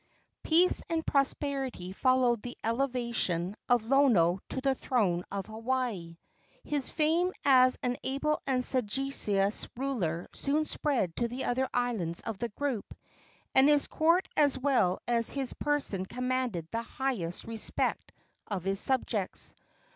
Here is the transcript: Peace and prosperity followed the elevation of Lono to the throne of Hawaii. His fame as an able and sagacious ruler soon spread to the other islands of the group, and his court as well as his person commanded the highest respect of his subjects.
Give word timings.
Peace 0.41 0.81
and 0.89 1.05
prosperity 1.05 1.91
followed 1.91 2.41
the 2.41 2.57
elevation 2.63 3.55
of 3.69 3.83
Lono 3.83 4.39
to 4.49 4.59
the 4.59 4.73
throne 4.73 5.23
of 5.31 5.45
Hawaii. 5.45 6.17
His 6.63 6.89
fame 6.89 7.31
as 7.45 7.77
an 7.83 7.97
able 8.03 8.41
and 8.47 8.65
sagacious 8.65 9.67
ruler 9.77 10.27
soon 10.33 10.65
spread 10.65 11.15
to 11.17 11.27
the 11.27 11.43
other 11.43 11.69
islands 11.71 12.19
of 12.21 12.39
the 12.39 12.49
group, 12.49 12.95
and 13.53 13.69
his 13.69 13.85
court 13.85 14.27
as 14.35 14.57
well 14.57 14.97
as 15.07 15.29
his 15.29 15.53
person 15.53 16.07
commanded 16.07 16.67
the 16.71 16.81
highest 16.81 17.43
respect 17.43 18.11
of 18.47 18.63
his 18.63 18.79
subjects. 18.79 19.53